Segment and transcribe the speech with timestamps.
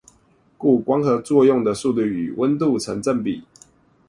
[0.57, 3.43] 故光合作用速率與溫度成正比